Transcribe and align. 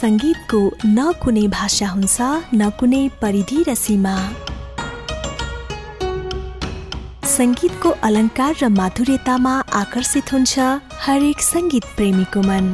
सङ्गीतको 0.00 0.58
न 0.86 1.12
कुनै 1.22 1.46
भाषा 1.54 1.86
हुन्छ 1.92 2.16
न 2.54 2.68
कुनै 2.80 3.04
परिधि 3.22 3.58
र 3.68 3.74
सीमा। 3.84 4.14
सङ्गीतको 7.30 7.90
अलङ्कार 8.08 8.52
र 8.60 8.68
माधुर्यतामा 8.76 9.54
आकर्षित 9.80 10.32
हुन्छ 10.34 10.54
हरेक 11.04 11.38
सङ्गीत 11.46 11.84
प्रेमीको 11.96 12.40
मन। 12.48 12.66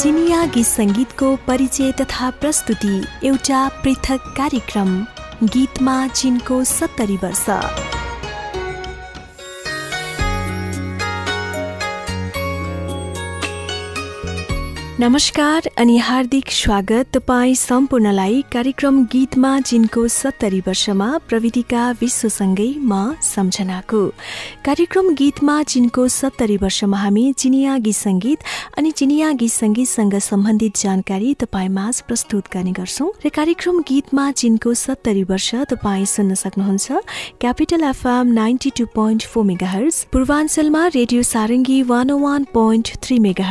चिनिया 0.00 0.40
गीत 0.54 0.66
सङ्गीतको 0.66 1.28
परिचय 1.48 1.92
तथा 2.00 2.30
प्रस्तुति 2.40 2.94
एउटा 3.30 3.60
पृथक 3.82 4.34
कार्यक्रम 4.38 4.90
गीतमा 5.54 5.96
चिनको 6.20 6.64
सत्तरी 6.76 7.16
वर्ष। 7.24 7.46
नमस्कार 15.02 15.66
अनि 15.78 15.96
हार्दिक 15.98 16.50
स्वागत। 16.52 17.06
तपाईँ 17.12 17.54
सम्पूर्णलाई 17.54 18.42
कार्यक्रम 18.52 19.02
गीतमा 19.12 19.58
जिनको 19.60 20.06
सत्तरी 20.08 20.60
वर्षमा 20.66 21.06
प्रविधिका 21.28 21.90
विश्वसँगै 22.00 22.68
म 22.78 23.14
सम्झनाको। 23.20 24.02
कार्यक्रम 24.64 25.08
गीतमा 25.18 25.56
जिनको 25.68 26.06
सत्तरी 26.08 26.56
वर्षमा 26.56 26.98
हामी 26.98 27.32
चिनिया 27.38 27.78
गीत 27.78 27.94
सङ्गीत 27.94 28.44
अनि 28.78 28.90
चिनिया 28.90 29.32
गीत 29.40 29.52
सङ्गीतसँग 29.52 30.14
सम्बन्धित 30.20 30.76
जानकारी 30.76 31.34
तपाईँ 31.34 31.68
माझ 31.68 32.00
प्रस्तुत 32.06 32.44
गर्ने 32.54 32.72
गर्छौँ 32.78 33.10
र 33.26 33.28
कार्यक्रम 33.34 33.80
गीतमा 33.90 34.30
जिनको 34.38 34.74
सत्तरी 34.84 35.24
वर्ष 35.24 35.50
तपाईँ 35.74 36.06
सुन्न 36.14 36.34
सक्नुहुन्छ। 36.44 36.86
Capital 37.42 37.82
FM 37.90 38.32
ninety 38.38 38.70
two 38.78 38.86
point 38.94 39.26
four 39.26 39.44
mega 39.50 39.74
पूर्वाञ्चलमा 40.14 40.86
radio 40.94 41.22
Sarangi 41.34 41.82
one 41.90 42.10
one 42.22 42.46
point 42.54 42.94
three 43.02 43.18
mega 43.18 43.50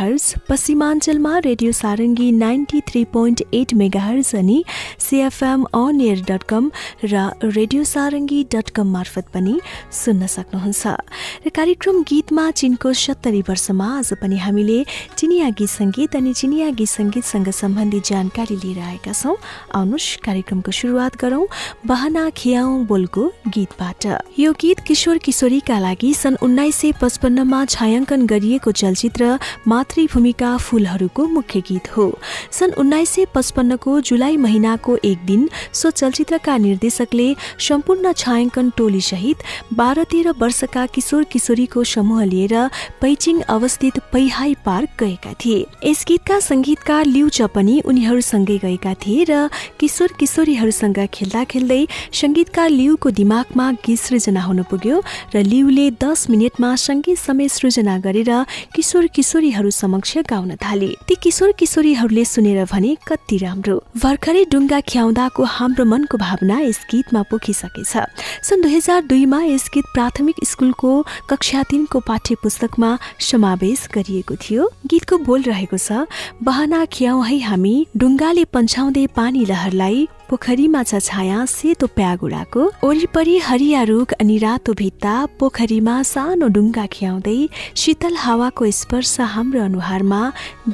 radio 1.41 1.71
Sarangi 1.71 2.31
ninety 2.31 2.81
three 2.87 3.03
point 3.13 3.41
eight 3.53 3.73
megahertz 3.73 4.35
अनि 4.35 4.63
CFM 4.99 5.63
on 5.73 6.01
air 6.01 6.21
dot 6.29 6.43
com 6.43 6.69
र 7.03 7.29
रेडियो 7.43 7.83
सारङ्गी 7.83 8.43
डट 8.53 8.69
कम 8.69 8.87
मार्फत 8.91 9.25
पनि 9.33 9.59
सुन्न 9.91 10.27
सक्नुहुन्छ। 10.27 10.87
र 11.45 11.49
कार्यक्रम 11.49 12.01
गीतमा 12.03 12.49
चिनको 12.51 12.93
सत्तरी 12.93 13.41
वर्षमा 13.49 13.87
आज 13.97 14.13
पनि 14.21 14.37
हामीले 14.37 14.79
चिनिया 15.17 15.49
गीत 15.57 15.69
सङ्गीत 15.69 16.15
अनि 16.15 16.33
चिनिया 16.33 16.69
गीत 16.79 16.89
सङ्गीतसँग 16.89 17.49
सम्बन्धित 17.61 18.03
जानकारी 18.05 18.55
लिएर 18.63 18.79
आएका 18.79 19.13
छौँ। 19.13 19.35
आउनुहोस् 19.75 20.09
कार्यक्रमको 20.25 20.71
सुरुवात 20.71 21.17
गरौँ 21.21 21.45
बहना 21.85 22.29
खियाउ 22.37 22.69
बोलको 22.85 23.23
गीतबाट। 23.49 24.05
यो 24.39 24.51
गीत 24.61 24.79
किशोर 24.87 25.17
किशोरीका 25.25 25.79
लागि 25.79 26.13
सन् 26.13 26.41
उन्नाइस 26.41 26.75
सय 26.81 26.91
पचपन्नमा 27.01 27.59
छायाङ्कन 27.65 28.25
गरिएको 28.25 28.71
चलचित्र 28.71 29.23
मातृभूमिका 29.67 30.49
फुलहरूको 30.57 31.20
मुख्य 31.27 31.61
गीत 31.61 31.87
हो। 31.97 32.05
सन् 32.51 32.71
उन्नाइस 32.77 33.09
सय 33.09 33.25
पचपन्नको 33.35 33.99
जुलाई 34.01 34.37
महिनाको 34.37 34.97
एक 35.03 35.25
दिन 35.25 35.49
सो 35.73 35.89
चलचित्रका 35.91 36.57
निर्देशकले 36.57 37.27
सम्पूर्ण 37.59 38.13
छायाङ्कन 38.13 38.69
टोली 38.77 39.01
सहित 39.01 39.43
बाह्र 39.73 40.03
तेह्र 40.11 40.33
वर्षका 40.39 40.85
किशोर 40.85 41.23
किशोरीको 41.23 41.83
समूह 41.83 42.23
लिएर 42.23 42.55
पैचिङ 43.01 43.41
अवस्थित 43.49 43.99
पैहाई 44.13 44.55
पार्क 44.65 44.89
गएका 44.99 45.33
थिए। 45.45 45.65
यस 45.85 46.05
गीतका 46.07 46.39
सङ्गीतकार 46.39 47.05
लिउ 47.05 47.29
पनि 47.55 47.79
उनीहरूसँगै 47.85 48.57
गएका 48.57 48.93
थिए 48.93 49.23
र 49.29 49.49
किशोर 49.79 50.13
किशोरीहरूसँग 50.19 50.99
खेल्दा 51.13 51.43
खेल्दै 51.43 51.85
सङ्गीतकार 52.13 52.69
लिउको 52.69 53.09
दिमागमा 53.11 53.71
गीत 53.85 53.99
सृजना 53.99 54.41
हुन 54.41 54.63
पुग्यो 54.63 55.01
र 55.35 55.43
लिउले 55.43 55.89
दस 56.03 56.29
मिनटमा 56.29 56.75
सङ्गीत 56.75 57.17
समेत 57.17 57.51
सृजना 57.51 57.97
गरेर 57.99 58.31
किशोर 58.75 59.07
किशोरीहरू 59.07 59.69
समक्ष 59.71 60.17
गाउन 60.29 60.55
थाले। 60.55 60.89
ती 61.11 61.15
किशोर 61.23 61.51
किशोरीहरूले 61.59 62.23
सुनेर 62.25 62.63
भने 62.71 62.95
कति 63.07 63.37
राम्रो। 63.37 63.75
भर्खरै 63.99 64.43
डुङ्गा 64.47 64.79
ख्याउँदाको 64.87 65.43
हाम्रो 65.43 65.85
मनको 65.85 66.17
भावना 66.17 66.59
यस 66.61 66.79
गीतमा 66.87 67.21
पोखिसकेछ। 67.27 67.91
सन् 68.47 68.61
दुई 68.63 68.71
हजार 68.75 69.01
दुईमा 69.11 69.39
यस 69.43 69.65
गीत 69.73 69.85
प्राथमिक 69.91 70.35
स्कुलको 70.47 70.91
कक्षा 71.29 71.63
तिनको 71.67 71.99
पाठ्य 72.07 72.35
पुस्तकमा 72.43 72.91
समावेश 73.19 73.87
गरिएको 73.91 74.35
थियो। 74.39 74.69
गीतको 74.87 75.17
बोल 75.27 75.41
रहेको 75.51 75.77
छ 75.77 76.07
बहना 76.47 76.79
खियाउ 76.87 77.21
है 77.27 77.39
हामी 77.43 77.75
डुङ्गाले 77.91 78.45
पन्छाउँदै 78.55 79.05
पानी 79.11 79.45
लहरलाई 79.51 80.07
पोखरीमा 80.31 80.81
छ 80.83 80.99
छाया 81.03 81.37
सेतो 81.45 81.87
प्यागुडाको 81.91 82.61
वरिपरि 82.83 83.37
हरिया 83.45 83.81
रुख 83.83 84.11
अनि 84.15 84.37
रातो 84.39 84.73
भित्ता 84.79 85.15
पोखरीमा 85.39 85.95
सानो 86.07 86.47
डुङ्गा 86.55 86.85
खियाउँदै 86.93 87.39
शीतल 87.75 88.15
हावाको 88.17 88.69
स्पर्श 88.71 89.15
हाम्रो 89.33 89.61
अनुहारमा 89.63 90.21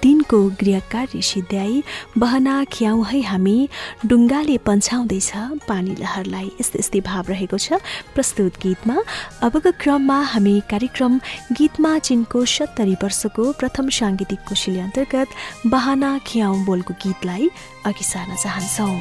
दिनको 0.03 0.39
गृह 0.59 0.79
कार्य 0.91 1.21
सिद्ध्याई 1.29 1.81
बहना 2.17 2.53
खियाउ 2.69 3.01
है 3.11 3.21
हामी 3.29 3.57
डुङ्गाले 4.05 4.57
पन्छाउँदैछ 4.67 5.31
पानी 5.67 5.95
लहरलाई। 6.01 6.51
यस्तै 6.61 6.79
यस्तै 6.79 7.01
भाव 7.09 7.33
रहेको 7.33 7.57
छ 7.57 7.81
प्रस्तुत 8.13 8.61
गीतमा। 8.63 8.97
अबको 9.41 9.71
क्रममा 9.81 10.19
हामी 10.33 10.55
कार्यक्रम 10.69 11.17
गीतमा 11.57 11.97
चिनको 12.07 12.45
सत्तरी 12.53 12.95
वर्षको 13.03 13.47
प्रथम 13.57 13.89
साङ्गीतिक 13.97 14.45
कोशिली 14.49 14.79
अन्तर्गत 14.85 15.67
बहाना 15.73 16.11
खियाउ 16.29 16.53
बोलको 16.69 16.93
गीतलाई 17.05 17.49
अघि 17.87 18.03
सार्न 18.03 18.35
चाहन्छौँ 18.35 18.95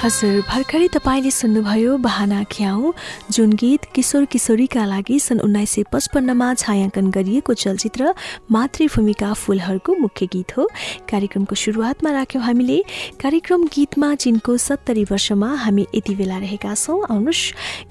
हजुर 0.00 0.40
भर्खरै 0.48 0.86
तपाईँले 0.96 1.30
सुन्नुभयो 1.30 1.96
बहाना 2.00 2.40
ख्याउ 2.48 2.92
जुन 3.36 3.50
गीत 3.52 3.84
किशोर 3.92 4.24
किशोरीका 4.32 4.84
लागि 4.88 5.18
सन् 5.20 5.44
उन्नाइस 5.44 5.70
सय 5.70 5.82
पचपन्नमा 5.92 6.48
छायाङ्कन 6.56 7.10
गरिएको 7.12 7.52
चलचित्र 7.54 8.14
मातृभूमिका 8.48 9.32
फुलहरूको 9.36 9.94
मुख्य 10.00 10.26
गीत 10.32 10.56
हो। 10.56 10.64
कार्यक्रमको 11.04 11.54
सुरुवातमा 11.54 12.10
राख्यौँ 12.16 12.44
हामीले 12.44 12.78
कार्यक्रम 13.20 13.64
गीतमा 13.76 14.08
चिनको 14.24 14.56
सत्तरी 14.56 15.04
वर्षमा 15.12 15.50
हामी 15.68 15.84
यति 15.92 16.14
बेला 16.16 16.38
रहेका 16.48 16.72
छौँ 16.74 17.04
आउनुहोस्। 17.04 17.42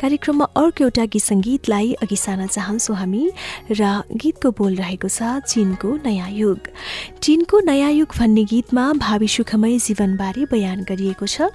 कार्यक्रममा 0.02 0.46
अर्को 0.58 0.84
एउटा 0.90 1.06
गीत 1.14 1.24
सङ्गीतलाई 1.30 1.94
अघि 2.02 2.18
सार्न 2.18 2.48
चाहन्छौँ 2.50 2.98
हामी 2.98 3.24
र 3.70 3.84
गीतको 4.18 4.50
बोल 4.58 4.82
रहेको 4.82 5.14
छ 5.14 5.46
चिनको 5.46 5.90
नयाँ 6.10 6.34
युग। 6.42 6.74
चिनको 7.22 7.56
नयाँ 7.70 7.94
युग 8.02 8.18
भन्ने 8.18 8.44
गीतमा 8.50 8.86
भावी 8.98 9.30
सुखमय 9.30 9.78
जीवनबारे 9.86 10.50
बयान 10.50 10.84
गरिएको 10.90 11.30
छ। 11.30 11.54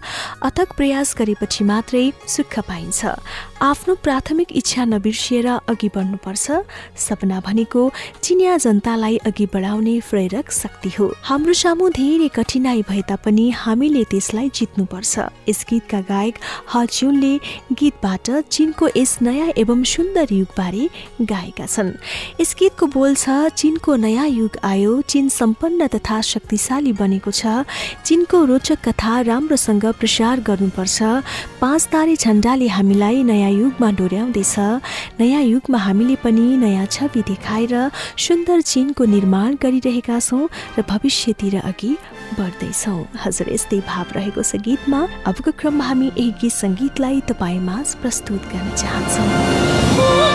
अथक 0.54 0.72
प्रयास 0.78 1.14
गरेपछि 1.18 1.64
मात्रै 1.66 2.04
सुख 2.30 2.54
पाइन्छ। 2.62 3.10
आफ्नो 3.58 3.94
प्राथमिक 4.06 4.48
इच्छा 4.54 4.84
नबिर्सिएर 4.86 5.46
अघि 5.66 5.88
बढ्नुपर्छ। 5.90 6.46
सपना 6.94 7.40
भनेको 7.42 7.82
चिनिया 8.22 8.56
जनतालाई 8.62 9.16
अघि 9.26 9.46
बढाउने 9.50 9.94
प्रेरक 10.06 10.50
शक्ति 10.52 10.90
हो। 10.94 11.06
हाम्रो 11.26 11.52
सामु 11.58 11.88
धेरै 11.90 12.28
कठिनाई 12.30 12.82
भए 12.86 13.02
तापनि 13.10 13.46
हामीले 13.50 14.04
त्यसलाई 14.06 14.48
जित्नुपर्छ। 14.54 15.14
यस 15.50 15.64
गीतका 15.70 16.00
गायक 16.06 16.34
हच्युनले 16.70 17.34
गीतबाट 17.74 18.26
चिनको 18.46 18.88
यस 18.94 19.18
नयाँ 19.26 19.50
एवं 19.58 19.82
सुन्दर 19.82 20.26
युगबारे 20.30 20.84
गाएका 21.18 21.66
छन्। 21.66 21.90
यस 22.38 22.54
गीतको 22.54 22.86
बोल 22.94 23.14
छ 23.18 23.50
चिनको 23.58 23.90
नयाँ 24.06 24.28
युग 24.30 24.62
आयो 24.62 25.00
चिन 25.02 25.28
सम्पन्न 25.34 25.90
तथा 25.90 26.20
शक्तिशाली 26.22 26.92
बनेको 26.94 27.30
छ। 27.34 27.66
चिनको 28.06 28.44
रोचक 28.44 28.78
कथा 28.86 29.20
राम्रोसँग 29.26 29.86
प्रसार 29.98 30.33
गर्नुपर्छ। 30.40 31.02
पाँच 31.60 31.82
तारे 31.92 32.16
झन्डाले 32.16 32.68
हामीलाई 32.68 33.22
नयाँ 33.22 33.50
युगमा 33.50 33.90
डोर्याउँदैछ। 33.98 34.54
नयाँ 35.20 35.42
युगमा 35.42 35.78
हामीले 35.78 36.16
पनि 36.24 36.46
नयाँ 36.56 36.86
छवि 36.86 37.22
देखाएर 37.22 37.74
सुन्दर 38.18 38.60
चिनको 38.60 39.04
निर्माण 39.04 39.56
गरिरहेका 39.62 40.18
छौँ 40.20 40.48
र 40.78 40.82
भविष्यतिर 40.82 41.54
अघि 41.60 41.92
बढ्दैछौँ। 42.38 43.00
हजुर 43.24 43.52
यस्तै 43.52 43.80
भाव 43.86 44.06
रहेको 44.16 44.42
छ 44.42 44.56
गीतमा। 44.66 45.00
अबको 45.26 45.50
क्रममा 45.58 45.84
हामी 45.84 46.06
यही 46.06 46.30
गीत 46.40 46.52
सङ्गीतलाई 46.52 47.20
तपाईँमा 47.30 47.76
प्रस्तुत 48.02 48.42
गर्न 48.52 48.68
चाहन्छौँ। 48.74 50.33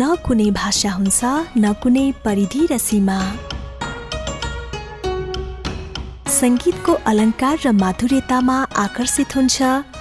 न 0.00 0.14
कुनै 0.26 0.50
भाषा 0.60 0.90
हुन्छ 0.98 1.20
न 1.56 1.72
कुनै 1.82 2.06
परिधि 2.24 2.62
र 2.70 2.78
सीमा। 2.84 3.18
सङ्गीतको 6.36 6.92
अलङ्कार 7.10 7.56
र 7.64 7.72
माधुर्यतामा 7.82 8.56
आकर्षित 8.84 9.36
हुन्छ 9.36 9.56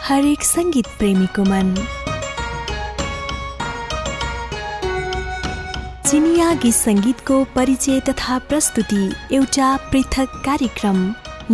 हरेक 0.08 0.42
सङ्गीत 0.54 0.88
प्रेमीको 1.00 1.44
मन 1.52 1.70
चिनिया 6.08 6.50
गीत 6.64 6.76
सङ्गीतको 6.78 7.36
परिचय 7.56 8.00
तथा 8.10 8.38
प्रस्तुति 8.50 9.04
एउटा 9.38 9.70
पृथक 9.92 10.30
कार्यक्रम 10.48 11.00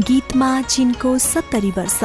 गीतमा 0.10 0.52
चिनको 0.74 1.18
सत्तरी 1.32 1.72
वर्ष। 1.78 2.00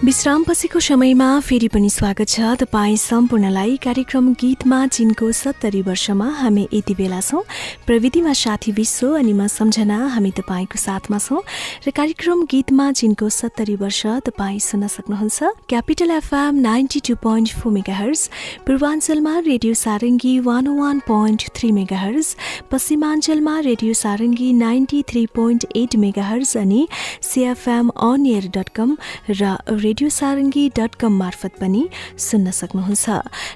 विश्राम 0.00 0.44
पछिको 0.48 0.80
समयमा 0.80 1.28
फेरि 1.44 1.68
पनि 1.68 1.88
स्वागत 1.90 2.28
छ। 2.28 2.56
तपाईँ 2.56 2.96
सम्पूर्णलाई 2.96 3.76
कार्यक्रम 3.84 4.32
गीतमा 4.40 4.86
चिनको 4.96 5.30
सत्तरी 5.30 5.82
वर्षमा 5.84 6.28
हामी 6.40 6.66
यति 6.72 6.94
बेला 6.96 7.20
छौँ। 7.20 7.42
प्रविधिमा 7.86 8.32
साथी 8.32 8.72
विश्व 8.72 9.18
अनि 9.18 9.32
म 9.36 9.46
सम्झना 9.46 9.98
हामी 10.16 10.30
तपाईँको 10.40 10.78
साथमा 10.80 11.18
छौँ। 11.20 11.42
र 11.84 11.90
कार्यक्रम 11.92 12.44
गीतमा 12.48 12.86
चिनको 12.96 13.28
सत्तरी 13.28 13.76
वर्ष 13.76 14.00
तपाईँ 14.24 14.58
सुन्न 14.58 14.86
सक्नुहुन्छ। 14.88 15.68
Capital 15.68 16.10
FM 16.16 16.54
ninety 16.64 17.00
two 17.04 17.14
point 17.20 17.52
four 17.60 17.72
mega 17.72 17.94
hertz 18.00 18.30
पूर्वाञ्चलमा 18.64 19.34
radio 19.52 19.74
Sarangi 19.84 20.38
one 20.48 20.68
one 20.80 20.98
point 21.04 21.44
three 21.52 21.72
mega 21.76 21.98
hertz 21.98 22.36
पश्चिमाञ्चलमा 22.72 23.58
radio 23.68 23.92
Sarangi 24.00 24.52
ninety 24.64 25.02
three 25.12 25.26
point 25.36 25.68
eight 25.76 25.96
mega 26.00 26.24
hertz 26.32 26.56
अनि 26.56 26.88
CFM 27.20 27.88
on 28.08 28.26
air 28.26 28.48
dot 28.56 28.68
com 28.80 28.96
र 29.30 29.56
रेडियो 29.90 29.99
सारङ्गी 30.08 30.68
डट 30.68 30.94
कम 30.94 31.12
मार्फत 31.12 31.52
पनि 31.60 31.88
सुन्न 32.16 32.50
सक्नुहुन्छ। 32.50 33.08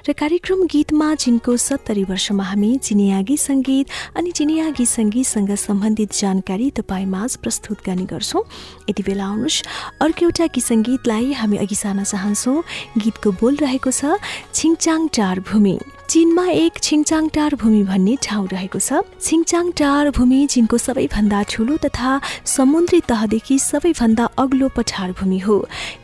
र 0.09 0.13
कार्यक्रम 0.13 0.65
गीतमा 0.65 1.15
जिनको 1.15 1.57
सत्तरी 1.57 2.03
वर्षमा 2.03 2.43
हामी 2.43 2.77
चिनियागी 2.77 3.37
सङ्गीत 3.37 3.87
अनि 4.15 4.31
चिनियागी 4.31 4.85
सङ्गीतसँग 4.85 5.51
सम्बन्धित 5.55 6.13
जानकारी 6.13 6.69
तपाईँ 6.71 7.05
माझ 7.05 7.35
प्रस्तुत 7.35 7.77
गर्ने 7.85 8.05
गर्छौँ। 8.05 8.43
यति 8.89 9.03
बेला 9.03 9.25
आउनुहोस्। 9.25 9.63
अर्को 10.01 10.25
एउटा 10.25 10.45
गीत 10.45 10.63
सङ्गीतलाई 10.63 11.33
हामी 11.33 11.57
अघि 11.57 11.75
सार्न 11.75 12.03
चाहन्छौँ। 12.03 12.63
गीतको 12.97 13.31
बोल 13.31 13.55
रहेको 13.55 13.91
छ 13.91 14.19
छिङचाङ 14.53 15.07
टार 15.15 15.39
भूमि। 15.39 15.94
चीनमा 16.09 16.45
एक 16.47 16.73
छिङचाङ 16.81 17.27
टार 17.35 17.55
भूमि 17.55 17.81
भन्ने 17.83 18.15
ठाउँ 18.21 18.47
रहेको 18.47 18.79
छ। 18.79 19.01
छिङचाङ 19.19 19.71
टार 19.73 20.09
भूमि 20.13 20.39
चीनको 20.47 20.77
सबैभन्दा 20.77 21.41
ठुलो 21.49 21.77
तथा 21.81 22.11
समुद्री 22.45 22.99
तहदेखि 23.09 23.57
सबैभन्दा 23.59 24.25
अग्लो 24.37 24.67
पठार 24.77 25.11
भूमि 25.17 25.39
हो। 25.39 25.57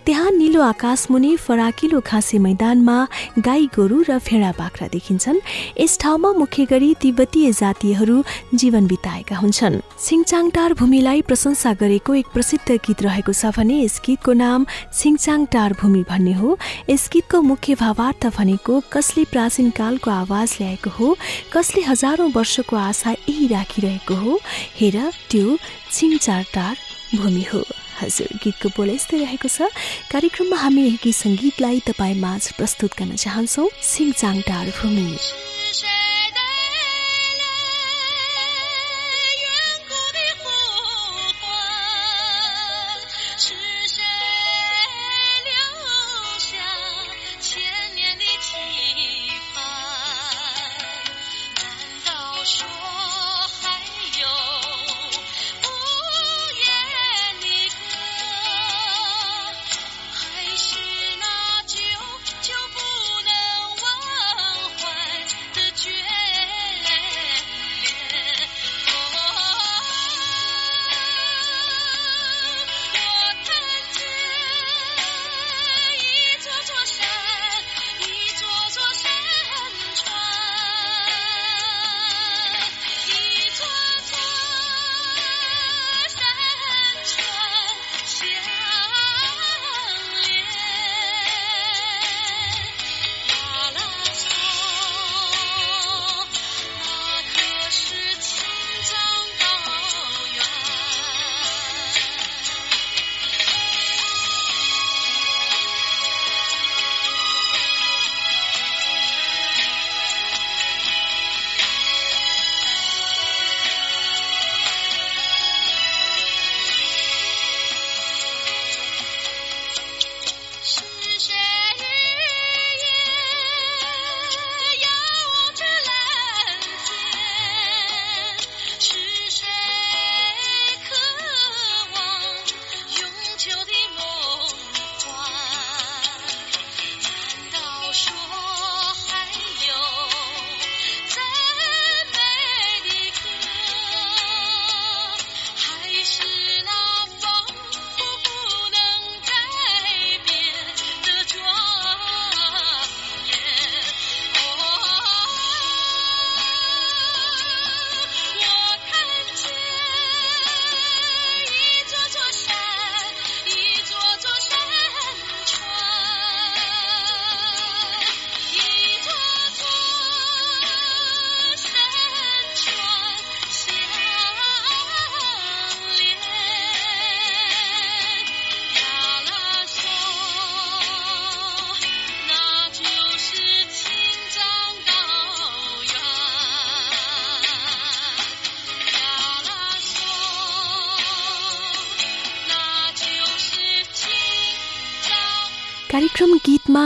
त्यहाँ 0.06 0.32
निलो 0.32 0.62
आकाश 0.64 1.08
मुनि 1.12 1.36
फराकिलो 1.38 2.00
घाँसे 2.02 2.38
मैदानमा 2.40 2.98
गाई 3.40 3.66
गोरु 3.76 4.02
र 4.10 4.18
फेडा 4.20 4.52
बाख्रा 4.58 4.88
देखिन्छन्। 4.90 5.40
यस 5.80 5.98
ठाउँमा 6.02 6.32
मुख्य 6.34 6.66
गरी 6.66 6.94
तिब्बतीय 7.02 7.52
जातिहरू 7.54 8.18
जीवन 8.58 8.88
बिताएका 8.88 9.36
हुन्छन्। 9.38 9.80
सिङचाङ 10.02 10.50
टार 10.50 10.74
भूमिलाई 10.82 11.22
प्रशंसा 11.30 11.74
गरेको 11.78 12.16
एक 12.16 12.28
प्रसिद्ध 12.34 12.68
गीत 12.74 13.02
रहेको 13.06 13.34
छ 13.34 13.54
भने 13.54 13.86
यस 13.86 14.02
गीतको 14.02 14.34
नाम 14.34 14.66
सिङचाङ 14.90 15.46
टार 15.54 15.78
भूमि 15.78 16.04
भन्ने 16.10 16.34
हो। 16.42 16.58
यस 16.90 17.10
गीतको 17.14 17.42
मुख्य 17.42 17.76
भावार्थ 17.78 18.28
भनेको 18.38 18.82
कसले 18.92 19.24
प्राचीन 19.32 19.70
कालको 19.92 20.12
आवाज 20.12 20.50
ल्याएको 20.62 20.90
हो 20.90 21.08
कसले 21.52 21.82
हजारौँ 21.84 22.32
वर्षको 22.32 22.76
आशा 22.80 23.12
यही 23.12 23.48
राखिरहेको 23.48 24.16
हो 24.16 24.40
हेर 24.80 24.96
त्यो 25.30 25.58
छिङचार 25.92 26.44
टार 26.54 26.76
भूमि 27.16 27.46
हो। 27.52 27.64
हजुर 28.00 28.40
गीतको 28.40 28.70
बोल 28.72 28.90
यस्तै 28.96 29.20
रहेको 29.20 29.52
छ। 29.52 29.68
कार्यक्रममा 30.12 30.58
हामी 30.64 30.82
यही 30.88 31.12
सङ्गीतलाई 31.12 31.80
तपाईँ 31.92 32.16
माझ 32.24 32.56
प्रस्तुत 32.56 32.92
गर्न 32.96 33.16
चाहन्छौँ। 33.20 33.68
सिङचाङ 33.84 34.36
टार 34.48 34.68
भूमि। 34.80 35.08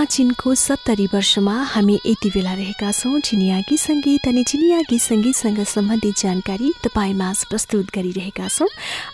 चिनको 0.06 0.56
सत्तरी 0.56 1.06
वर्षमा 1.14 1.56
हामी 1.64 2.00
यति 2.06 2.30
बेला 2.30 2.54
रहेका 2.54 2.92
छौँ। 2.92 3.20
चिनिया 3.20 3.60
गीत 3.60 3.80
सङ्गीत 3.80 4.28
अनि 4.28 4.44
चिनिया 4.44 4.80
गीत 4.90 5.02
सङ्गीतसँग 5.02 5.60
सम्बन्धित 5.66 6.16
जानकारी 6.20 6.72
तपाईँ 6.84 7.14
माझ 7.14 7.44
प्रस्तुत 7.44 7.86
गरिरहेका 7.96 8.48
छौँ। 8.48 8.68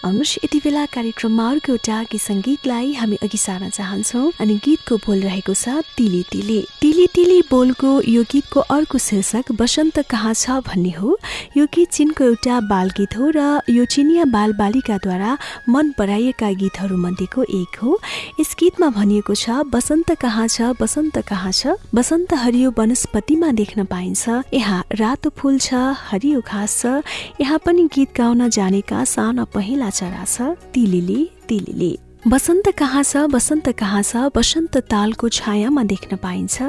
आउनुहोस् 0.05 0.37
यति 0.43 0.59
बेला 0.63 0.85
कार्यक्रममा 0.85 1.49
अर्को 1.49 1.71
एउटा 1.71 2.01
गीत 2.11 2.21
सङ्गीतलाई 2.21 2.93
हामी 2.93 3.15
अघि 3.23 3.37
सार्न 3.37 3.69
चाहन्छौँ। 3.69 4.31
अनि 4.39 4.55
गीतको 4.65 4.97
बोल 4.97 5.19
रहेको 5.21 5.53
छ 5.53 5.81
तिले 5.97 6.21
तिले। 6.31 6.59
तिली 6.91 7.05
तिली 7.07 7.41
बोलको 7.49 7.89
यो 8.03 8.21
गीतको 8.31 8.59
अर्को 8.75 8.97
शीर्षक 8.99 9.51
बसन्त 9.59 9.99
कहाँ 10.11 10.33
छ 10.33 10.59
भन्ने 10.67 10.89
हो। 10.91 11.15
यो 11.57 11.65
गीत 11.71 11.89
चिनको 11.89 12.23
एउटा 12.23 12.59
बाल 12.67 12.89
गीत 12.97 13.15
हो 13.17 13.31
र 13.31 13.63
यो 13.71 13.85
चिनिया 13.87 14.25
बाल 14.27 14.53
बालिकाद्वारा 14.59 15.37
मन 15.71 15.91
पराइएका 15.97 16.51
गीतहरू 16.51 16.97
मध्येको 16.97 17.43
एक 17.43 17.79
हो। 17.79 17.99
यस 18.39 18.55
गीतमा 18.59 18.89
भनिएको 18.91 19.35
छ 19.35 19.63
बसन्त 19.71 20.11
कहाँ 20.19 20.47
छ 20.47 20.75
बसन्त 20.81 21.21
कहाँ 21.23 21.51
छ? 21.51 21.79
बसन्त 21.95 22.33
हरियो 22.43 22.73
वनस्पतिमा 22.75 23.51
देख्न 23.55 23.85
पाइन्छ। 23.87 24.43
यहाँ 24.51 24.83
रातो 24.91 25.29
फुल 25.31 25.59
छ 25.63 25.95
हरियो 26.11 26.43
घाँस 26.43 26.79
छ। 26.81 27.39
यहाँ 27.39 27.59
पनि 27.65 27.87
गीत 27.87 28.15
गाउन 28.19 28.49
जानेका 28.51 29.03
साना 29.07 29.43
पहिला 29.47 29.89
चरा 29.89 30.25
छ। 30.27 30.59
तिलिली 30.75 31.29
तिलिली। 31.47 31.97
बसन्त 32.27 32.67
कहाँ 32.77 33.01
छ 33.03 33.17
बसन्त 33.33 33.69
कहाँ 33.77 34.01
छ 34.03 34.29
बसन्त 34.35 34.77
तालको 34.85 35.29
छायामा 35.29 35.83
देख्न 35.83 36.15
पाइन्छ। 36.21 36.61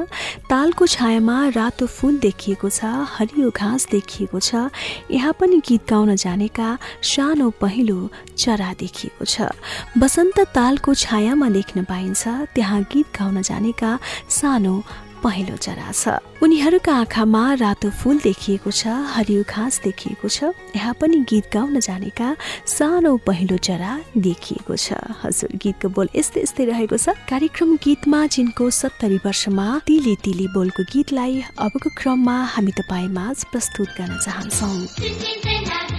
तालको 0.48 0.86
छायामा 0.86 1.36
रातो 1.52 1.86
फुल 1.86 2.18
देखिएको 2.18 2.68
छ 2.70 2.80
हरियो 3.12 3.50
घाँस 3.52 3.86
देखिएको 3.90 4.40
छ 4.40 4.72
यहाँ 5.12 5.32
पनि 5.36 5.60
गीत 5.68 5.84
गाउन 5.90 6.16
जानेका 6.16 6.68
सानो 7.04 7.50
पहिलो 7.60 8.08
चरा 8.32 8.72
देखिएको 8.80 9.24
छ। 9.24 9.52
बसन्त 10.00 10.40
तालको 10.56 10.94
छायामा 10.94 11.48
देख्न 11.52 11.84
पाइन्छ 11.84 12.28
त्यहाँ 12.56 12.82
गीत 12.88 13.12
गाउन 13.20 13.42
जानेका 13.42 13.98
सानो 14.32 14.74
पहिलो 15.22 15.56
चरा 15.56 15.90
छ। 15.92 16.18
उनीहरूका 16.42 16.92
आँखामा 16.94 17.42
रातो 17.54 17.90
फुल 17.94 18.18
देखिएको 18.20 18.70
छ 18.70 18.86
हरियो 19.14 19.42
घाँस 19.46 19.80
देखिएको 19.84 20.28
छ 20.28 20.50
यहाँ 20.74 20.94
पनि 21.00 21.18
गीत 21.30 21.46
गाउन 21.54 21.80
जानेका 21.80 22.28
सानो 22.66 23.16
पहिलो 23.26 23.56
चरा 23.58 23.92
देखिएको 24.18 24.76
छ। 24.76 24.98
हजुर 25.22 25.56
गीतको 25.62 25.88
बोल 25.88 26.08
यस्तै 26.16 26.42
यस्तै 26.42 26.64
रहेको 26.64 26.96
छ। 26.96 27.14
कार्यक्रम 27.30 27.76
गीतमा 27.78 28.26
जिनको 28.26 28.70
सत्तरी 28.72 29.18
वर्षमा 29.24 29.66
तिली 29.86 30.14
तिली 30.24 30.46
बोलको 30.50 30.82
गीतलाई 30.92 31.42
अबको 31.58 31.88
क्रममा 31.98 32.36
हामी 32.54 32.72
तपाईँमा 32.80 33.26
प्रस्तुत 33.52 33.88
गर्न 33.98 34.18
चाहन्छौँ। 34.18 35.91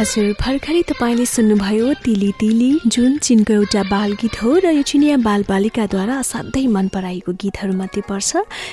हजुर 0.00 0.32
भर्खरै 0.40 0.80
तपाईँले 0.88 1.24
सुन्नुभयो 1.28 1.86
तिली 2.00 2.30
तिली 2.40 2.68
जुन 2.88 3.16
चिनको 3.20 3.52
एउटा 3.52 3.82
बाल 3.92 4.12
गीत 4.16 4.36
हो 4.40 4.50
र 4.64 4.72
यो 4.72 4.82
चिनिया 4.88 5.16
बाल 5.20 5.42
बालिकाद्वारा 5.44 6.14
असाध्यै 6.24 6.66
मन 6.72 6.86
पराएको 6.88 7.32
गीतहरू 7.36 7.72
मध्ये 7.76 8.02
पर्छ। 8.08 8.30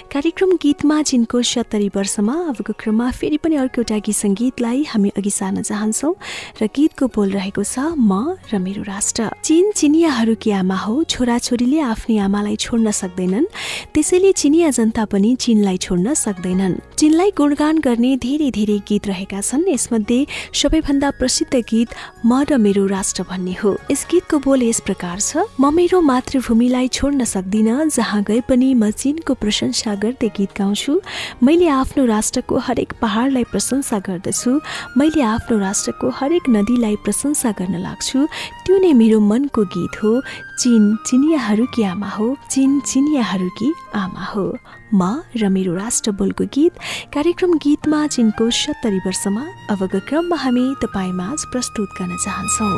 कार्यक्रम 0.08 0.52
गीतमा 0.64 1.02
चिनको 1.04 1.42
सत्तरी 1.44 1.90
वर्षमा 1.92 2.36
अबको 2.52 2.74
क्रममा 2.80 3.08
फेरि 3.12 3.38
पनि 3.44 3.56
अर्को 3.60 3.82
एउटा 3.84 3.98
गीत 4.08 4.16
सङ्गीतलाई 4.16 4.80
हामी 4.88 5.10
अघि 5.20 5.32
सार्न 5.40 5.68
चाहन्छौँ 5.68 6.14
र 6.62 6.64
गीतको 6.72 7.06
बोल 7.12 7.30
रहेको 7.36 7.64
छ 7.64 7.76
म 7.92 8.40
र 8.48 8.64
मेरो 8.64 8.88
राष्ट्र। 8.88 9.28
चिन 9.44 9.76
चिनियाहरूकी 9.76 10.52
आमा 10.64 10.78
हो 10.80 10.96
छोराछोरीले 11.12 11.80
आफ्नै 11.92 12.18
आमालाई 12.24 12.56
छोड्न 12.56 12.88
सक्दैनन् 13.02 13.52
त्यसैले 13.92 14.32
चिनिया 14.32 14.70
जनता 14.80 15.04
पनि 15.12 15.36
चिनलाई 15.44 15.78
छोड्न 15.84 16.08
सक्दैनन्। 16.24 16.80
चिनलाई 16.96 17.30
गुणगान 17.36 17.76
गर्ने 17.84 18.16
धेरै 18.16 18.50
धेरै 18.56 18.80
गीत 18.88 19.04
रहेका 19.12 19.44
छन् 19.44 19.68
यसमध्ये 19.76 20.20
सबैभन्दा 20.56 21.16
प्रसिद्ध 21.20 21.56
गीत 21.70 21.90
म 22.26 22.44
र 22.50 22.58
मेरो 22.58 22.86
राष्ट्र 22.88 23.24
भन्ने 23.30 23.54
हो। 23.64 23.78
यस 23.92 24.06
गीतको 24.12 24.40
बोल 24.40 24.64
यस 24.64 24.80
प्रकार 24.80 25.20
छ। 25.20 25.38
म 25.60 25.74
मेरो 25.74 26.02
मातृभूमिलाई 26.02 26.88
छोड्न 26.88 27.24
सक्दिन 27.24 27.90
जहाँ 27.90 28.22
गए 28.24 28.42
पनि 28.50 28.74
म 28.74 28.92
चिनको 28.92 29.34
प्रशंसा 29.34 29.96
गर्दै 29.96 30.30
गीत 30.38 30.52
गाउँछु। 30.58 31.00
मैले 31.44 31.68
आफ्नो 31.68 32.06
राष्ट्रको 32.06 32.58
हरेक 32.58 32.94
पहाडलाई 33.02 33.44
प्रशंसा 33.44 34.00
गर्दछु। 34.00 34.52
मैले 34.98 35.22
आफ्नो 35.22 35.58
राष्ट्रको 35.60 36.10
हरेक 36.10 36.50
नदीलाई 36.50 36.96
प्रशंसा 37.04 37.52
गर्न 37.52 37.76
लाग्छु। 37.82 38.28
त्यो 38.66 38.78
नै 38.78 38.94
मेरो 38.94 39.20
मनको 39.20 39.64
गीत 39.76 40.04
हो। 40.04 40.22
चिन 40.60 40.96
चिनियाहरूकी 41.06 41.84
आमा 41.84 42.10
हो? 42.10 42.36
चिन 42.52 42.80
चिनियाहरूकी 42.80 43.74
आमा 43.96 44.24
हो? 44.34 44.46
म 44.94 45.22
र 45.36 45.50
मेरो 45.50 45.74
राष्ट्र 45.76 46.12
बोलको 46.20 46.44
गीत 46.54 46.74
कार्यक्रम 47.14 47.54
गीतमा 47.64 48.00
चिनको 48.08 48.50
सत्तरी 48.60 49.00
वर्षमा 49.06 49.44
अबको 49.72 50.00
क्रममा 50.08 50.38
हामी 50.38 50.66
तपाईँमा 50.84 51.28
प्रस्तुत 51.52 51.90
गर्न 52.00 52.18
चाहन्छौँ 52.26 52.76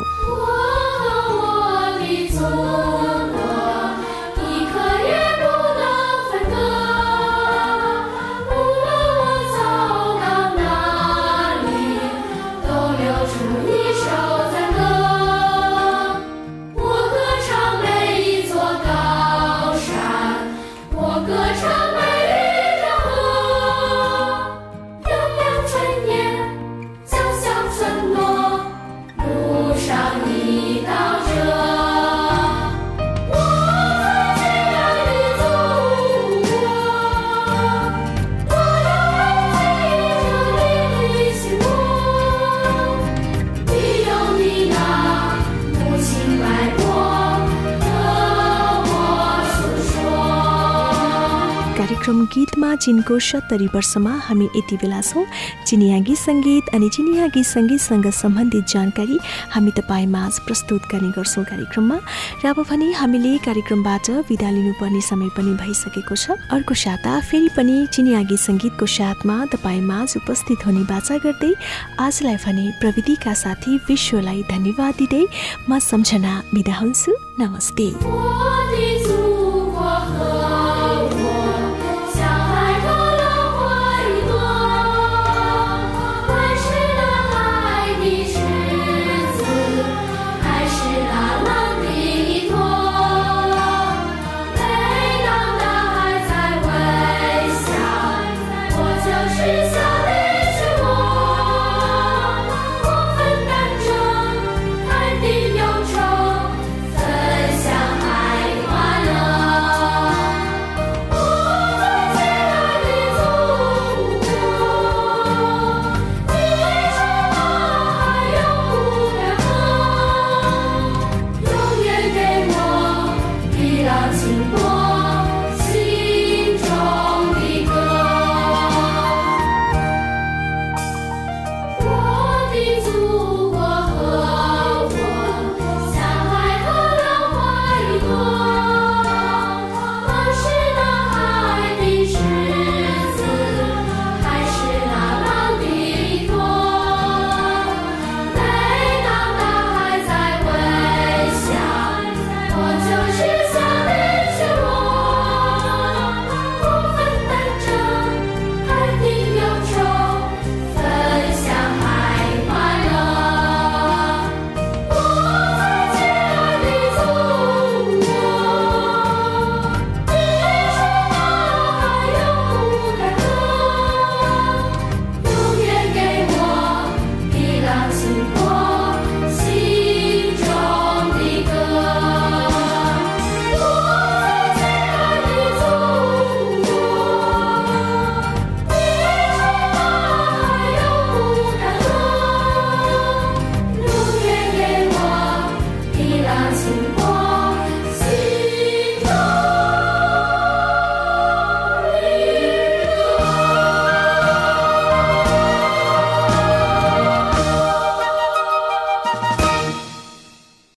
कार्यक्रम 52.10 52.26
गीतमा 52.34 52.74
चिनको 52.74 53.18
सत्तरी 53.22 53.66
वर्षमा 53.70 54.12
हामी 54.26 54.46
यति 54.56 54.76
बेला 54.82 55.00
छौँ। 55.00 55.24
चिनिया 55.66 55.98
गीत 56.02 56.18
सङ्गीत 56.18 56.74
अनि 56.74 56.88
चिनिया 56.90 57.26
गीत 57.30 57.46
सङ्गीतसँग 57.46 58.06
सम्बन्धित 58.10 58.64
जानकारी 58.66 59.18
हामी 59.54 59.70
तपाईँ 59.78 60.06
माझ 60.10 60.32
प्रस्तुत 60.42 60.82
गर्ने 60.90 61.10
गर्छौँ 61.14 61.44
कार्यक्रममा। 61.46 61.98
र 62.42 62.46
अब 62.50 62.58
भने 62.66 62.90
हामीले 62.98 63.36
कार्यक्रमबाट 63.46 64.10
विदा 64.26 64.50
लिनुपर्ने 64.50 65.00
समय 65.06 65.28
पनि 65.38 65.54
भइसकेको 65.62 66.14
छ। 66.16 66.34
अर्को 66.50 66.74
साता 66.74 67.12
फेरि 67.30 67.48
पनि 67.54 67.86
चिनिया 67.94 68.22
गीत 68.26 68.42
सङ्गीतको 68.42 68.86
साथमा 68.90 69.36
तपाईँ 69.54 69.80
माझ 69.86 70.10
उपस्थित 70.18 70.66
हुने 70.66 70.82
बाचा 70.90 71.16
गर्दै 71.22 71.52
आजलाई 71.94 72.36
भने 72.42 72.64
प्रविधिका 72.82 73.34
साथी 73.38 73.78
विश्वलाई 73.86 74.42
धन्यवाद 74.50 74.94
दिँदै 74.98 75.24
म 75.70 75.78
सम्झना 75.78 76.34
बिदा 76.54 76.74
हुन्छु। 76.74 77.12
नमस्ते। 77.38 77.86